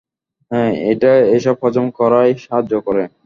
[0.51, 3.03] হ্যাঁ, এটা এসব হজম করায় সাহায্য করে।